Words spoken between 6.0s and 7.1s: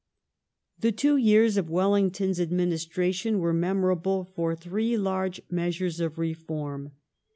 reform.